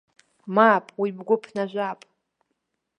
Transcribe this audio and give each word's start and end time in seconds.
Мап, 0.55 0.85
уи 1.01 1.09
бгәы 1.17 1.35
ԥнажәап. 1.41 1.99